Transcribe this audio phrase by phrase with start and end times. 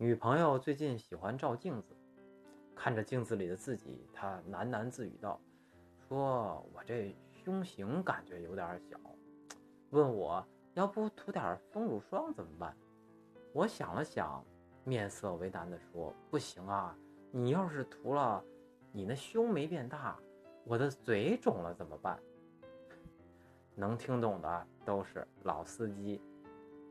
[0.00, 1.88] 女朋友最近喜欢照镜子，
[2.72, 5.40] 看着镜子里的自己，她喃喃自语道
[6.06, 8.96] ：“说我这胸型感觉有点小，
[9.90, 12.76] 问我要不涂点丰乳霜怎么办？”
[13.52, 14.44] 我想了想，
[14.84, 16.96] 面色为难地说：“不行啊，
[17.32, 18.40] 你要是涂了，
[18.92, 20.16] 你那胸没变大，
[20.62, 22.16] 我的嘴肿了怎么办？”
[23.74, 26.22] 能听懂的都是老司机。